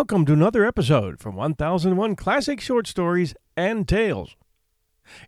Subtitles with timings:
[0.00, 4.34] Welcome to another episode from 1001 Classic Short Stories and Tales.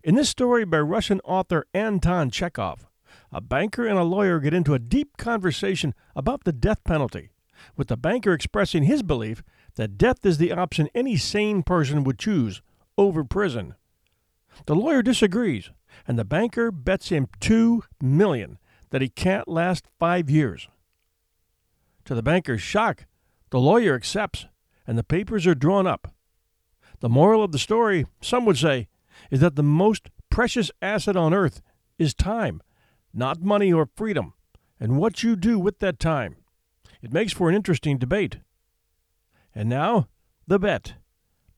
[0.03, 2.87] In this story by Russian author Anton Chekhov,
[3.31, 7.29] a banker and a lawyer get into a deep conversation about the death penalty,
[7.77, 9.43] with the banker expressing his belief
[9.75, 12.63] that death is the option any sane person would choose
[12.97, 13.75] over prison.
[14.65, 15.69] The lawyer disagrees,
[16.07, 18.57] and the banker bets him two million
[18.89, 20.67] that he can't last five years.
[22.05, 23.05] To the banker's shock,
[23.51, 24.47] the lawyer accepts,
[24.85, 26.13] and the papers are drawn up.
[26.99, 28.87] The moral of the story, some would say,
[29.29, 31.61] is that the most precious asset on earth
[31.97, 32.61] is time,
[33.13, 34.33] not money or freedom,
[34.79, 36.37] and what you do with that time.
[37.01, 38.37] It makes for an interesting debate.
[39.53, 40.07] And now,
[40.47, 40.95] The Bet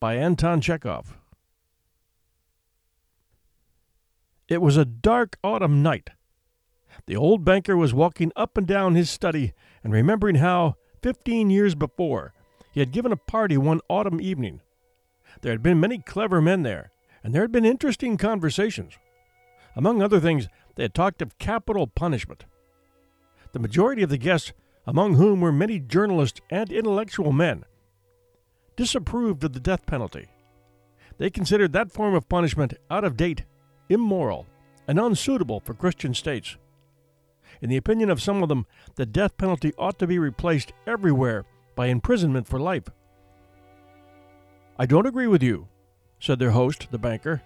[0.00, 1.16] by Anton Chekhov.
[4.48, 6.10] It was a dark autumn night.
[7.06, 9.52] The old banker was walking up and down his study
[9.82, 12.34] and remembering how, Fifteen years before,
[12.76, 14.60] he had given a party one autumn evening.
[15.40, 16.92] There had been many clever men there,
[17.24, 18.98] and there had been interesting conversations.
[19.74, 22.44] Among other things, they had talked of capital punishment.
[23.52, 24.52] The majority of the guests,
[24.86, 27.64] among whom were many journalists and intellectual men,
[28.76, 30.28] disapproved of the death penalty.
[31.16, 33.44] They considered that form of punishment out of date,
[33.88, 34.46] immoral,
[34.86, 36.58] and unsuitable for Christian states.
[37.62, 41.46] In the opinion of some of them, the death penalty ought to be replaced everywhere
[41.76, 42.88] by imprisonment for life.
[44.76, 45.68] I don't agree with you,
[46.18, 47.42] said their host, the banker.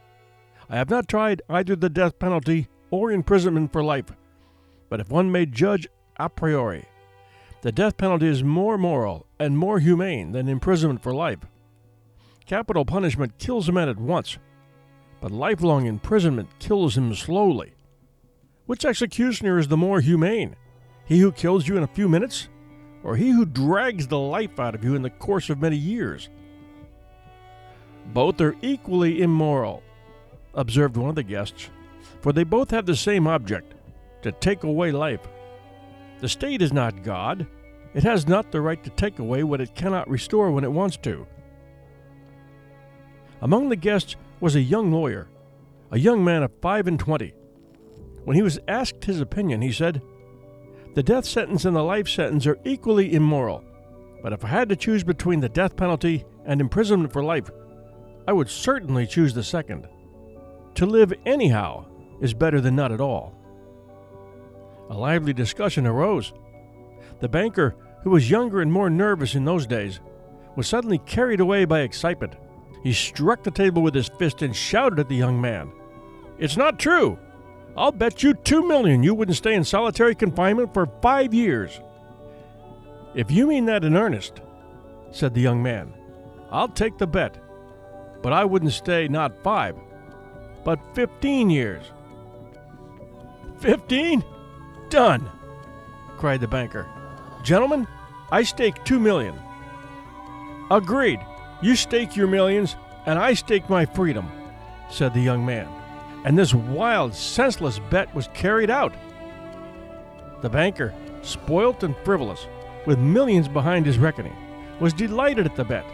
[0.70, 4.06] I have not tried either the death penalty or imprisonment for life,
[4.88, 5.86] but if one may judge
[6.18, 6.86] a priori,
[7.62, 11.40] the death penalty is more moral and more humane than imprisonment for life.
[12.46, 14.38] Capital punishment kills a man at once,
[15.20, 17.74] but lifelong imprisonment kills him slowly.
[18.66, 20.56] Which executioner is the more humane?
[21.04, 22.48] He who kills you in a few minutes,
[23.02, 26.28] or he who drags the life out of you in the course of many years?
[28.12, 29.82] Both are equally immoral,
[30.54, 31.70] observed one of the guests,
[32.20, 33.74] for they both have the same object
[34.22, 35.20] to take away life.
[36.20, 37.46] The state is not God.
[37.94, 40.96] It has not the right to take away what it cannot restore when it wants
[40.98, 41.26] to.
[43.40, 45.28] Among the guests was a young lawyer,
[45.90, 47.32] a young man of five and twenty,
[48.24, 50.02] when he was asked his opinion, he said,
[50.94, 53.62] The death sentence and the life sentence are equally immoral,
[54.22, 57.48] but if I had to choose between the death penalty and imprisonment for life,
[58.26, 59.88] I would certainly choose the second.
[60.74, 61.86] To live anyhow
[62.20, 63.34] is better than not at all.
[64.90, 66.32] A lively discussion arose.
[67.20, 70.00] The banker, who was younger and more nervous in those days,
[70.56, 72.34] was suddenly carried away by excitement.
[72.82, 75.70] He struck the table with his fist and shouted at the young man,
[76.38, 77.18] It's not true!
[77.76, 81.80] I'll bet you two million you wouldn't stay in solitary confinement for five years.
[83.14, 84.40] If you mean that in earnest,
[85.12, 85.92] said the young man,
[86.50, 87.38] I'll take the bet.
[88.22, 89.76] But I wouldn't stay not five,
[90.64, 91.84] but fifteen years.
[93.60, 94.24] Fifteen?
[94.88, 95.28] Done!
[96.18, 96.86] cried the banker.
[97.42, 97.86] Gentlemen,
[98.30, 99.34] I stake two million.
[100.70, 101.20] Agreed.
[101.62, 102.76] You stake your millions,
[103.06, 104.30] and I stake my freedom,
[104.90, 105.79] said the young man
[106.24, 108.94] and this wild, senseless bet was carried out.
[110.42, 112.46] The banker, spoilt and frivolous,
[112.86, 114.36] with millions behind his reckoning,
[114.80, 115.84] was delighted at the bet.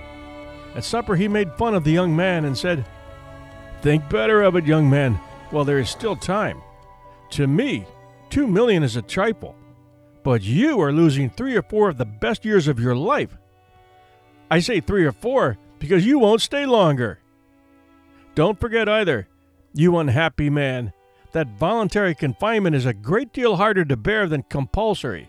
[0.75, 2.84] At supper, he made fun of the young man and said,
[3.82, 5.15] Think better of it, young man,
[5.50, 6.60] while there is still time.
[7.31, 7.86] To me,
[8.31, 9.56] two million is a trifle,
[10.22, 13.36] but you are losing three or four of the best years of your life.
[14.50, 17.18] I say three or four because you won't stay longer.
[18.34, 19.28] Don't forget either
[19.77, 20.93] you unhappy man,
[21.33, 25.28] that voluntary confinement is a great deal harder to bear than compulsory.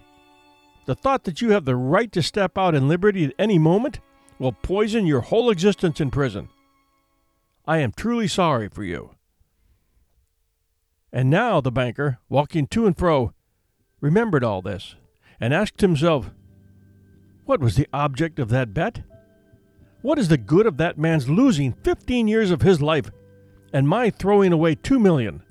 [0.86, 4.00] The thought that you have the right to step out in liberty at any moment
[4.40, 6.50] will poison your whole existence in prison.
[7.68, 9.12] I am truly sorry for you.
[11.12, 13.34] And now the banker, walking to and fro,
[14.00, 14.96] remembered all this
[15.40, 16.32] and asked himself,
[17.46, 19.04] What was the object of that bet?
[20.02, 23.10] What is the good of that man's losing fifteen years of his life
[23.74, 25.44] and my throwing away two million.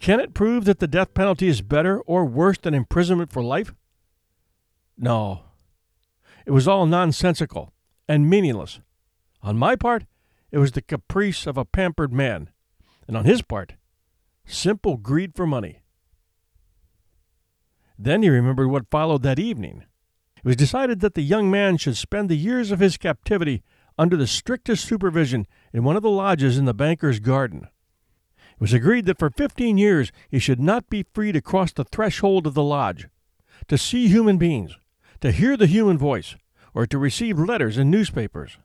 [0.00, 3.74] Can it prove that the death penalty is better or worse than imprisonment for life?
[4.96, 5.42] No.
[6.46, 7.72] It was all nonsensical
[8.08, 8.80] and meaningless.
[9.42, 10.04] On my part,
[10.50, 12.50] it was the caprice of a pampered man,
[13.06, 13.74] and on his part,
[14.44, 15.82] simple greed for money.
[17.98, 19.84] Then he remembered what followed that evening.
[20.38, 23.62] It was decided that the young man should spend the years of his captivity
[23.98, 27.68] under the strictest supervision in one of the lodges in the banker's garden.
[28.36, 31.84] It was agreed that for fifteen years he should not be free to cross the
[31.84, 33.08] threshold of the lodge,
[33.68, 34.76] to see human beings,
[35.20, 36.36] to hear the human voice,
[36.74, 38.58] or to receive letters and newspapers.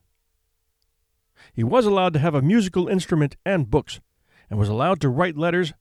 [1.53, 4.01] He was allowed to have a musical instrument and books,
[4.49, 5.73] and was allowed to write letters,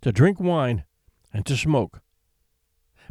[0.00, 0.84] to drink wine,
[1.32, 2.00] and to smoke.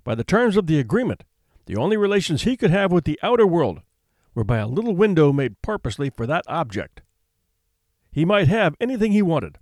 [0.03, 1.24] By the terms of the agreement,
[1.65, 3.81] the only relations he could have with the outer world
[4.33, 7.01] were by a little window made purposely for that object.
[8.12, 9.58] He might have anything he wanted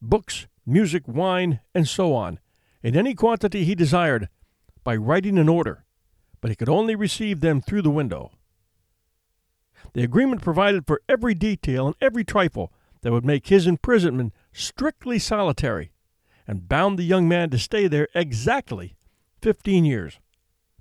[0.00, 2.38] books, music, wine, and so on,
[2.82, 4.28] in any quantity he desired,
[4.84, 5.84] by writing an order,
[6.40, 8.30] but he could only receive them through the window.
[9.94, 12.72] The agreement provided for every detail and every trifle
[13.02, 15.90] that would make his imprisonment strictly solitary,
[16.46, 18.96] and bound the young man to stay there exactly
[19.42, 20.20] fifteen years,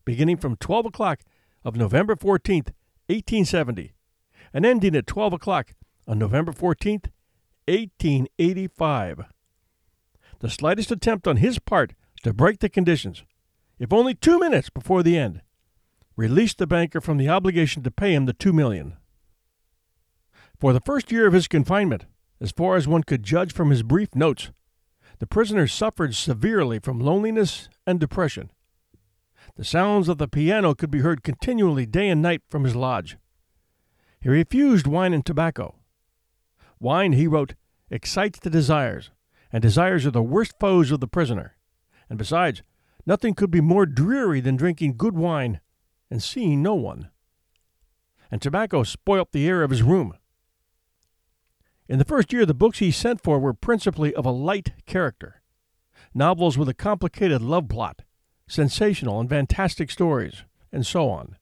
[0.05, 1.21] beginning from twelve o'clock
[1.63, 2.71] of November 14th,
[3.07, 3.93] 1870,
[4.53, 5.73] and ending at twelve o'clock
[6.07, 7.07] on November 14th,
[7.67, 9.25] 1885.
[10.39, 11.93] The slightest attempt on his part
[12.23, 13.23] to break the conditions,
[13.79, 15.41] if only two minutes before the end,
[16.15, 18.97] released the banker from the obligation to pay him the two million.
[20.59, 22.05] For the first year of his confinement,
[22.39, 24.51] as far as one could judge from his brief notes,
[25.19, 28.51] the prisoner suffered severely from loneliness and depression.
[29.55, 33.17] The sounds of the piano could be heard continually day and night from his lodge.
[34.19, 35.76] He refused wine and tobacco.
[36.79, 37.55] Wine, he wrote,
[37.89, 39.11] excites the desires,
[39.51, 41.55] and desires are the worst foes of the prisoner.
[42.09, 42.63] And besides,
[43.05, 45.59] nothing could be more dreary than drinking good wine
[46.09, 47.09] and seeing no one.
[48.29, 50.13] And tobacco spoilt the air of his room.
[51.87, 55.41] In the first year, the books he sent for were principally of a light character
[56.13, 58.01] novels with a complicated love plot,
[58.47, 61.37] sensational and fantastic stories, and so on.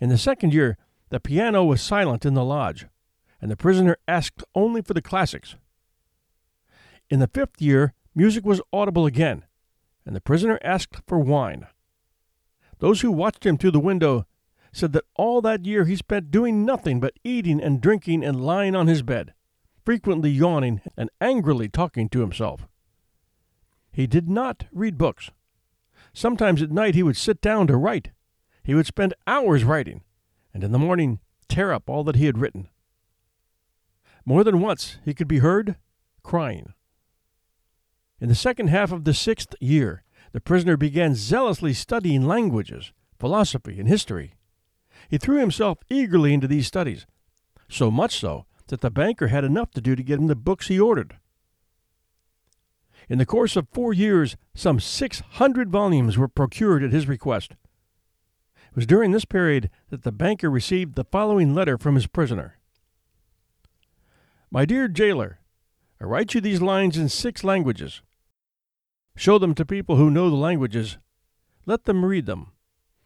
[0.00, 0.76] In the second year,
[1.10, 2.86] the piano was silent in the lodge,
[3.40, 5.56] and the prisoner asked only for the classics.
[7.10, 9.44] In the fifth year, music was audible again,
[10.04, 11.66] and the prisoner asked for wine.
[12.78, 14.26] Those who watched him through the window
[14.72, 18.76] said that all that year he spent doing nothing but eating and drinking and lying
[18.76, 19.34] on his bed,
[19.84, 22.66] frequently yawning and angrily talking to himself.
[23.90, 25.30] He did not read books.
[26.12, 28.10] Sometimes at night he would sit down to write.
[28.62, 30.02] He would spend hours writing,
[30.52, 32.68] and in the morning tear up all that he had written.
[34.28, 35.76] More than once he could be heard
[36.22, 36.74] crying.
[38.20, 40.02] In the second half of the sixth year,
[40.32, 44.34] the prisoner began zealously studying languages, philosophy, and history.
[45.08, 47.06] He threw himself eagerly into these studies,
[47.70, 50.68] so much so that the banker had enough to do to get him the books
[50.68, 51.16] he ordered.
[53.08, 57.52] In the course of four years, some 600 volumes were procured at his request.
[57.52, 62.57] It was during this period that the banker received the following letter from his prisoner
[64.50, 65.40] My dear jailer,
[66.00, 68.00] I write you these lines in six languages.
[69.14, 70.96] Show them to people who know the languages.
[71.66, 72.52] Let them read them.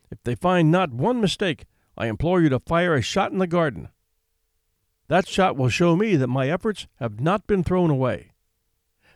[0.08, 1.64] If they find not one mistake,
[1.96, 3.88] I implore you to fire a shot in the garden.
[5.08, 8.32] That shot will show me that my efforts have not been thrown away.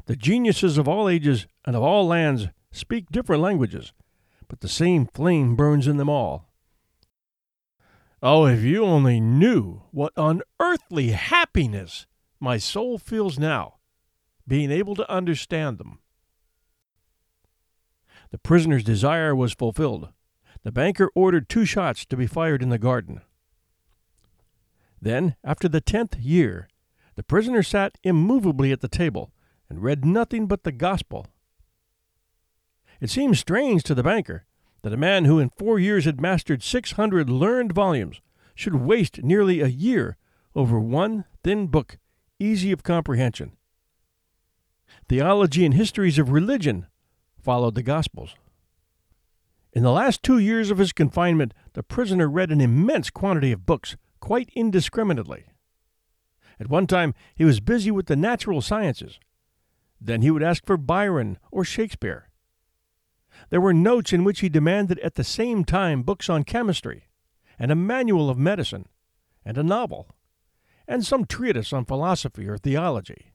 [0.07, 3.93] The geniuses of all ages and of all lands speak different languages,
[4.49, 6.51] but the same flame burns in them all.
[8.21, 12.07] Oh, if you only knew what unearthly happiness
[12.41, 13.77] my soul feels now,
[14.47, 16.01] being able to understand them.
[18.31, 20.09] The prisoner's desire was fulfilled.
[20.63, 23.21] The banker ordered two shots to be fired in the garden.
[25.01, 26.69] Then, after the tenth year,
[27.15, 29.33] the prisoner sat immovably at the table
[29.69, 31.27] and read nothing but the gospel.
[33.01, 34.47] It seemed strange to the banker
[34.83, 38.21] that a man who in four years had mastered six hundred learned volumes
[38.55, 40.17] should waste nearly a year
[40.55, 41.99] over one thin book
[42.39, 43.53] easy of comprehension.
[45.09, 46.87] Theology and histories of religion
[47.43, 48.35] followed the Gospels.
[49.73, 53.67] In the last two years of his confinement, the prisoner read an immense quantity of
[53.67, 55.45] books, quite indiscriminately.
[56.59, 59.21] At one time, he was busy with the natural sciences.
[60.01, 62.31] Then he would ask for Byron or Shakespeare.
[63.51, 67.09] There were notes in which he demanded at the same time books on chemistry,
[67.59, 68.89] and a manual of medicine,
[69.45, 70.16] and a novel,
[70.89, 73.33] and some treatise on philosophy or theology.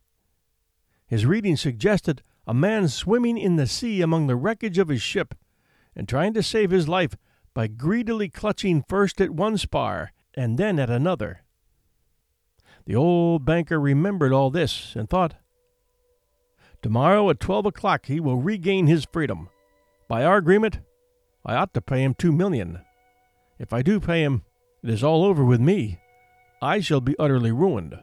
[1.07, 5.35] His reading suggested a man swimming in the sea among the wreckage of his ship
[5.95, 7.15] and trying to save his life
[7.53, 11.43] by greedily clutching first at one spar and then at another.
[12.85, 15.35] The old banker remembered all this and thought,
[16.81, 19.49] Tomorrow at twelve o'clock he will regain his freedom.
[20.07, 20.79] By our agreement,
[21.45, 22.81] I ought to pay him two million.
[23.59, 24.43] If I do pay him,
[24.83, 25.99] it is all over with me.
[26.61, 27.97] I shall be utterly ruined.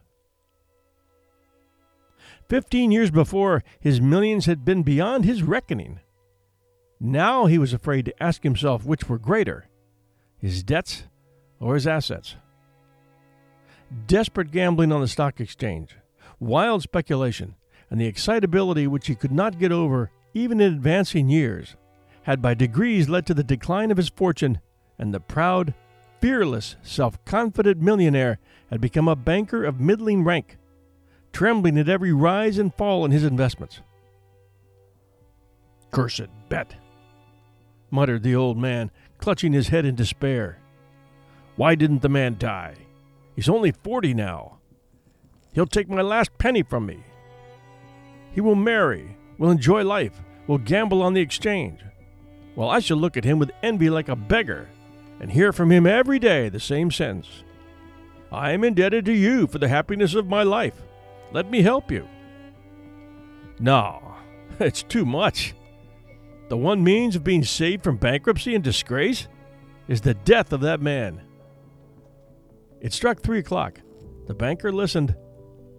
[2.49, 6.01] Fifteen years before, his millions had been beyond his reckoning.
[6.99, 9.69] Now he was afraid to ask himself which were greater
[10.39, 11.05] his debts
[11.61, 12.37] or his assets.
[14.07, 15.97] Desperate gambling on the stock exchange,
[16.39, 17.57] wild speculation,
[17.91, 21.77] and the excitability which he could not get over even in advancing years
[22.23, 24.61] had by degrees led to the decline of his fortune,
[24.99, 25.75] and the proud,
[26.21, 28.39] fearless, self confident millionaire
[28.71, 30.59] had become a banker of middling rank,
[31.33, 33.81] trembling at every rise and fall in his investments.
[35.91, 36.75] Cursed bet,
[37.91, 40.59] muttered the old man, clutching his head in despair.
[41.57, 42.75] Why didn't the man die?
[43.35, 44.59] He's only forty now.
[45.53, 47.03] He'll take my last penny from me.
[48.33, 51.81] He will marry, will enjoy life, will gamble on the exchange.
[52.55, 54.69] Well, I shall look at him with envy like a beggar,
[55.21, 57.43] and hear from him every day the same sentence
[58.31, 60.83] I am indebted to you for the happiness of my life.
[61.33, 62.07] Let me help you.
[63.59, 64.17] No,
[64.61, 65.55] it's too much.
[66.49, 69.29] The one means of being saved from bankruptcy and disgrace
[69.87, 71.23] is the death of that man.
[72.81, 73.81] It struck three o'clock.
[74.27, 75.17] The banker listened.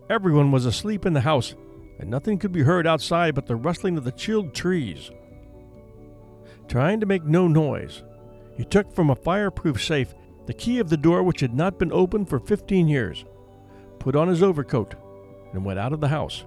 [0.09, 1.55] Everyone was asleep in the house,
[1.99, 5.11] and nothing could be heard outside but the rustling of the chilled trees.
[6.67, 8.03] Trying to make no noise,
[8.59, 10.13] he took from a fireproof safe
[10.45, 13.23] the key of the door which had not been opened for fifteen years,
[13.99, 14.95] put on his overcoat,
[15.53, 16.43] and went out of the house.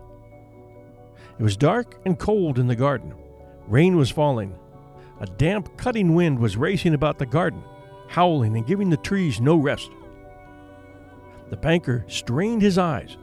[1.38, 3.14] It was dark and cold in the garden.
[3.66, 4.54] Rain was falling.
[5.20, 7.64] A damp, cutting wind was racing about the garden,
[8.08, 9.88] howling and giving the trees no rest.
[11.48, 13.16] The banker strained his eyes,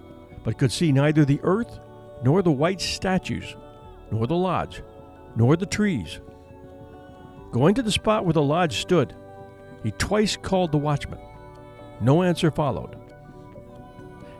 [0.43, 1.79] but could see neither the earth,
[2.23, 3.55] nor the white statues,
[4.09, 4.81] nor the lodge,
[5.35, 6.21] nor the trees.
[7.51, 9.15] Going to the spot where the lodge stood,
[9.83, 11.19] he twice called the watchman.
[11.99, 12.95] No answer followed.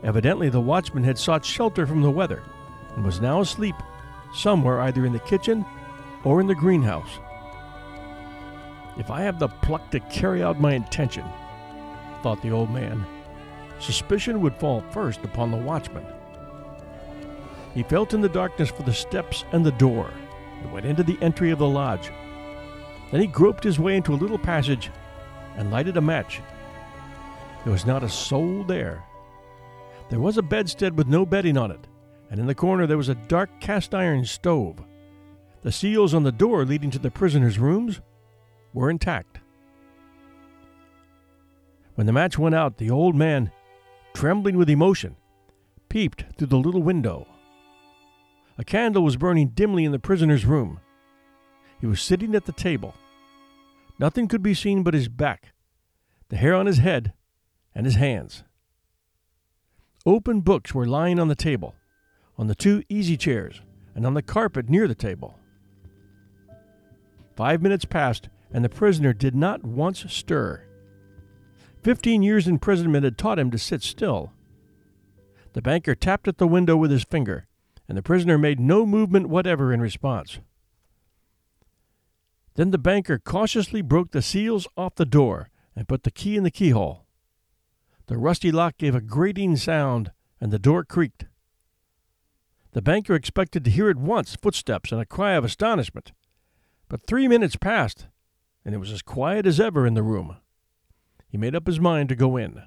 [0.04, 2.44] Evidently, the watchman had sought shelter from the weather
[2.96, 3.76] and was now asleep
[4.34, 5.66] somewhere either in the kitchen
[6.24, 7.20] or in the greenhouse.
[8.98, 11.26] If I have the pluck to carry out my intention,
[12.22, 13.06] thought the old man,
[13.80, 16.06] suspicion would fall first upon the watchman.
[17.74, 20.12] He felt in the darkness for the steps and the door
[20.62, 22.12] and went into the entry of the lodge.
[23.12, 24.92] Then he groped his way into a little passage
[25.56, 26.42] and lighted a match.
[27.64, 29.04] There was not a soul there.
[30.10, 31.88] There was a bedstead with no bedding on it,
[32.30, 34.82] and in the corner there was a dark cast iron stove.
[35.62, 38.02] The seals on the door leading to the prisoner's rooms
[38.74, 39.40] were intact.
[41.96, 43.52] When the match went out, the old man,
[44.14, 45.18] trembling with emotion,
[45.90, 47.28] peeped through the little window.
[48.58, 50.80] A candle was burning dimly in the prisoner's room.
[51.80, 52.94] He was sitting at the table.
[53.98, 55.54] Nothing could be seen but his back,
[56.30, 57.14] the hair on his head,
[57.74, 58.44] and his hands.
[60.06, 61.76] Open books were lying on the table,
[62.38, 63.62] on the two easy chairs,
[63.96, 65.38] and on the carpet near the table.
[67.36, 70.64] Five minutes passed, and the prisoner did not once stir.
[71.84, 74.34] Fifteen years' imprisonment had taught him to sit still.
[75.54, 77.48] The banker tapped at the window with his finger,
[77.88, 80.40] and the prisoner made no movement whatever in response.
[82.60, 86.44] Then the banker cautiously broke the seals off the door and put the key in
[86.44, 87.06] the keyhole.
[88.08, 90.12] The rusty lock gave a grating sound,
[90.42, 91.24] and the door creaked.
[92.74, 96.12] The banker expected to hear at once footsteps and a cry of astonishment.
[96.90, 98.08] But three minutes passed,
[98.66, 100.36] and it was as quiet as ever in the room.
[101.30, 102.64] He made up his mind to go in.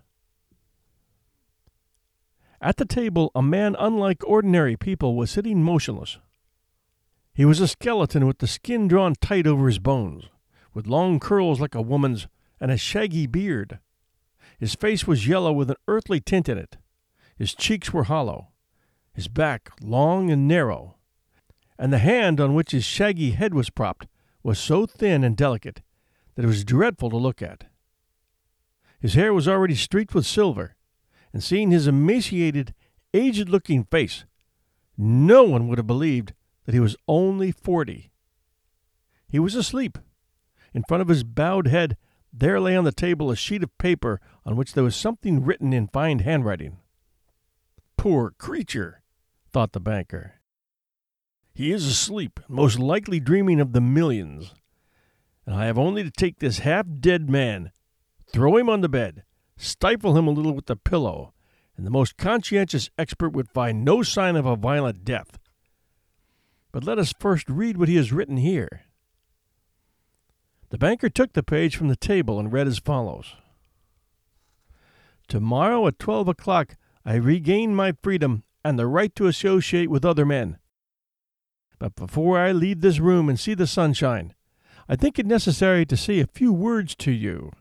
[2.62, 6.16] At the table, a man unlike ordinary people was sitting motionless.
[7.34, 10.24] He was a skeleton with the skin drawn tight over his bones,
[10.74, 12.28] with long curls like a woman's
[12.60, 13.78] and a shaggy beard.
[14.58, 16.76] His face was yellow with an earthly tint in it.
[17.36, 18.48] His cheeks were hollow,
[19.14, 20.96] his back long and narrow,
[21.78, 24.06] and the hand on which his shaggy head was propped
[24.42, 25.80] was so thin and delicate
[26.34, 27.64] that it was dreadful to look at.
[29.00, 30.76] His hair was already streaked with silver,
[31.32, 32.74] and seeing his emaciated,
[33.14, 34.26] aged looking face,
[34.96, 38.10] no one would have believed that he was only forty.
[39.28, 39.98] He was asleep.
[40.74, 41.96] In front of his bowed head,
[42.32, 45.72] there lay on the table a sheet of paper on which there was something written
[45.72, 46.78] in fine handwriting.
[47.96, 49.02] Poor creature,
[49.50, 50.34] thought the banker.
[51.54, 54.54] He is asleep, most likely dreaming of the millions.
[55.44, 57.72] And I have only to take this half dead man,
[58.32, 59.24] throw him on the bed,
[59.56, 61.34] stifle him a little with the pillow,
[61.76, 65.38] and the most conscientious expert would find no sign of a violent death.
[66.72, 68.82] But let us first read what he has written here.
[70.70, 73.34] The banker took the page from the table and read as follows
[75.28, 80.24] Tomorrow at twelve o'clock I regain my freedom and the right to associate with other
[80.24, 80.58] men.
[81.78, 84.34] But before I leave this room and see the sunshine,
[84.88, 87.52] I think it necessary to say a few words to you.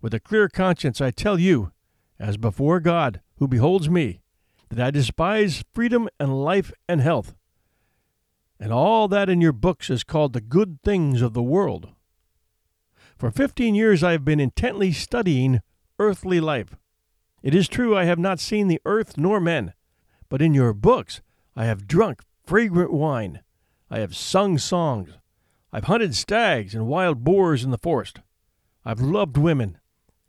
[0.00, 1.72] With a clear conscience, I tell you,
[2.18, 4.20] as before God, who beholds me,
[4.68, 7.34] that I despise freedom and life and health,
[8.60, 11.88] and all that in your books is called the good things of the world.
[13.16, 15.60] For fifteen years I have been intently studying
[15.98, 16.76] earthly life.
[17.42, 19.74] It is true I have not seen the earth nor men,
[20.28, 21.20] but in your books
[21.56, 23.40] I have drunk fragrant wine,
[23.90, 25.10] I have sung songs,
[25.72, 28.20] I've hunted stags and wild boars in the forest,
[28.84, 29.78] I've loved women,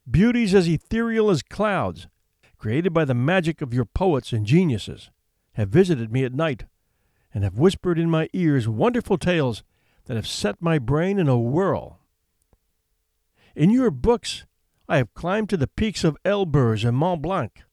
[0.09, 2.07] beauties as ethereal as clouds,
[2.57, 5.09] created by the magic of your poets and geniuses,
[5.53, 6.65] have visited me at night,
[7.33, 9.63] and have whispered in my ears wonderful tales
[10.05, 11.99] that have set my brain in a whirl.
[13.55, 14.45] In your books,
[14.87, 17.63] I have climbed to the peaks of Elburz and Mont Blanc,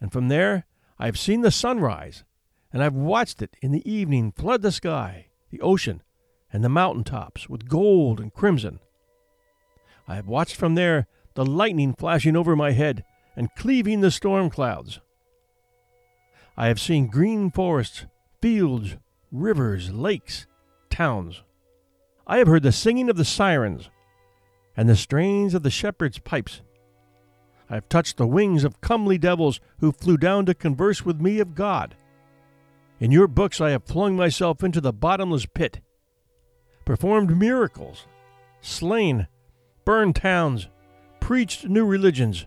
[0.00, 0.66] and from there
[0.98, 2.24] I have seen the sunrise,
[2.72, 6.02] and I've watched it in the evening flood the sky, the ocean,
[6.52, 8.78] and the mountain tops with gold and crimson.
[10.06, 14.50] I have watched from there the lightning flashing over my head and cleaving the storm
[14.50, 15.00] clouds.
[16.56, 18.06] I have seen green forests,
[18.46, 18.96] fields,
[19.32, 20.46] rivers, lakes,
[20.88, 21.42] towns.
[22.28, 23.90] I have heard the singing of the sirens
[24.76, 26.62] and the strains of the shepherds' pipes.
[27.68, 31.40] I have touched the wings of comely devils who flew down to converse with me
[31.40, 31.96] of God.
[33.00, 35.80] In your books I have flung myself into the bottomless pit,
[36.84, 38.06] performed miracles,
[38.60, 39.26] slain,
[39.84, 40.68] burned towns,
[41.18, 42.46] preached new religions,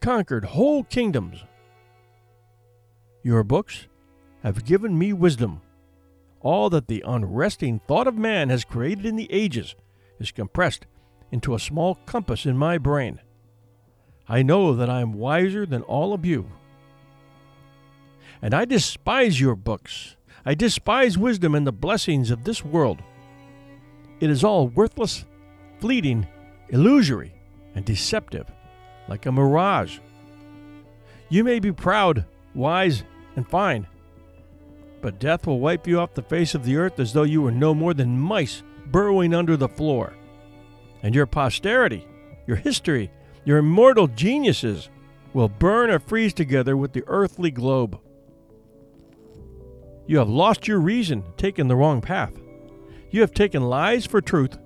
[0.00, 1.44] conquered whole kingdoms.
[3.22, 3.88] Your books
[4.42, 5.60] have given me wisdom.
[6.40, 9.74] All that the unresting thought of man has created in the ages
[10.18, 10.86] is compressed
[11.30, 13.20] into a small compass in my brain.
[14.28, 16.50] I know that I am wiser than all of you.
[18.40, 20.16] And I despise your books.
[20.44, 23.00] I despise wisdom and the blessings of this world.
[24.20, 25.24] It is all worthless,
[25.78, 26.26] fleeting,
[26.68, 27.34] illusory
[27.74, 28.46] and deceptive,
[29.08, 29.98] like a mirage.
[31.28, 32.24] You may be proud,
[32.54, 33.04] wise,
[33.36, 33.86] and fine,
[35.02, 37.50] but death will wipe you off the face of the earth as though you were
[37.50, 40.14] no more than mice burrowing under the floor.
[41.02, 42.06] And your posterity,
[42.46, 43.10] your history,
[43.44, 44.88] your immortal geniuses
[45.34, 47.98] will burn or freeze together with the earthly globe.
[50.06, 52.32] You have lost your reason, taken the wrong path.
[53.10, 54.56] You have taken lies for truth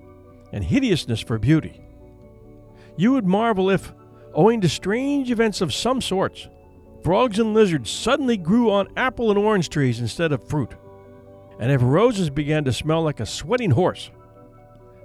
[0.53, 1.81] and hideousness for beauty.
[2.97, 3.93] You would marvel if,
[4.35, 6.49] owing to strange events of some sorts,
[7.03, 10.75] frogs and lizards suddenly grew on apple and orange trees instead of fruit,
[11.59, 14.11] and if roses began to smell like a sweating horse.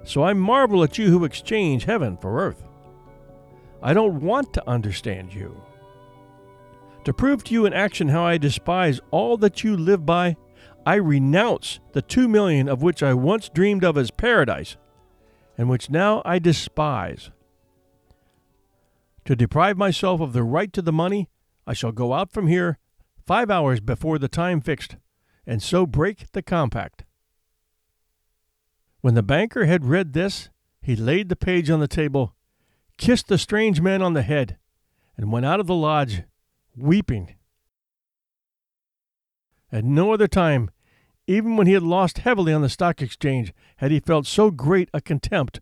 [0.04, 2.62] So I marvel at you who exchange heaven for earth.
[3.82, 5.60] I don't want to understand you.
[7.04, 10.36] To prove to you in action how I despise all that you live by,
[10.86, 14.76] I renounce the two million of which I once dreamed of as paradise,
[15.58, 17.30] and which now I despise.
[19.24, 21.28] To deprive myself of the right to the money,
[21.66, 22.78] I shall go out from here
[23.24, 24.96] five hours before the time fixed,
[25.46, 27.04] and so break the compact.
[29.00, 32.34] When the banker had read this, he laid the page on the table,
[32.98, 34.58] kissed the strange man on the head,
[35.16, 36.22] and went out of the lodge,
[36.76, 37.34] weeping.
[39.70, 40.70] At no other time,
[41.26, 44.88] even when he had lost heavily on the stock exchange, had he felt so great
[44.92, 45.60] a contempt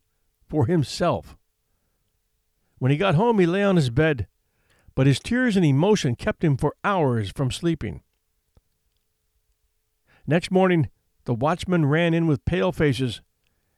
[0.48, 1.36] for himself.
[2.78, 4.26] When he got home, he lay on his bed,
[4.94, 8.02] but his tears and emotion kept him for hours from sleeping.
[10.26, 10.90] Next morning,
[11.24, 13.20] the watchmen ran in with pale faces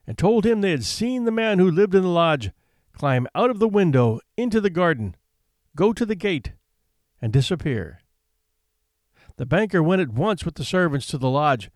[0.06, 2.50] and told him they had seen the man who lived in the lodge
[2.92, 5.16] climb out of the window into the garden,
[5.74, 6.52] go to the gate,
[7.20, 8.00] and disappear.
[9.36, 11.70] The banker went at once with the servants to the lodge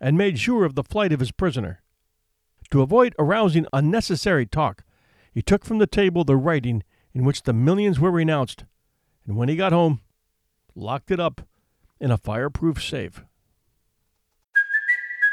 [0.00, 1.82] and made sure of the flight of his prisoner.
[2.70, 4.84] To avoid arousing unnecessary talk,
[5.32, 6.82] he took from the table the writing
[7.16, 8.64] in which the millions were renounced,
[9.26, 10.02] and when he got home,
[10.74, 11.40] locked it up
[11.98, 13.24] in a fireproof safe.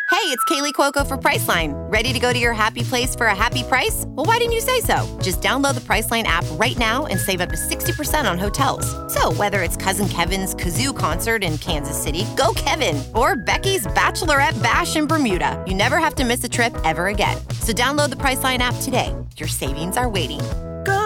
[0.09, 1.73] Hey, it's Kaley Cuoco for Priceline.
[1.91, 4.05] Ready to go to your happy place for a happy price?
[4.07, 4.95] Well, why didn't you say so?
[5.21, 8.87] Just download the Priceline app right now and save up to 60% on hotels.
[9.13, 14.61] So, whether it's Cousin Kevin's Kazoo concert in Kansas City, go Kevin, or Becky's Bachelorette
[14.63, 17.35] Bash in Bermuda, you never have to miss a trip ever again.
[17.59, 19.13] So, download the Priceline app today.
[19.35, 20.39] Your savings are waiting.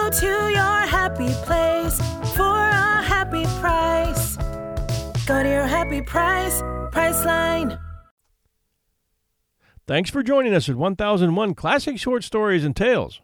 [0.08, 1.98] Go to your happy place
[2.34, 4.36] for a happy price.
[5.26, 7.78] Go to your happy price, Priceline.
[9.86, 13.20] Thanks for joining us at 1001 Classic Short Stories and Tales.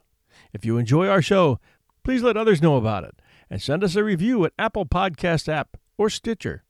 [0.52, 1.58] If you enjoy our show,
[2.02, 3.14] please let others know about it
[3.48, 6.64] and send us a review at Apple Podcast app or Stitcher.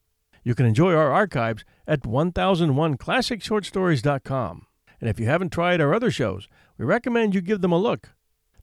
[0.44, 4.66] You can enjoy our archives at 1001classicshortstories.com.
[5.00, 6.46] And if you haven't tried our other shows,
[6.78, 8.10] we recommend you give them a look.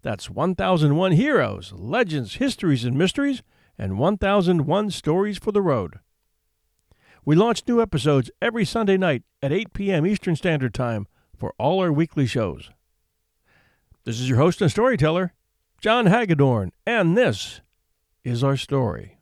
[0.03, 3.43] That's 1001 Heroes, Legends, Histories, and Mysteries,
[3.77, 5.99] and 1001 Stories for the Road.
[7.23, 10.07] We launch new episodes every Sunday night at 8 p.m.
[10.07, 12.71] Eastern Standard Time for all our weekly shows.
[14.03, 15.33] This is your host and storyteller,
[15.79, 17.61] John Hagedorn, and this
[18.23, 19.20] is our story.